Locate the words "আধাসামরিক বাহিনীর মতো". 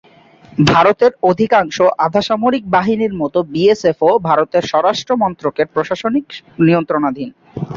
2.05-3.39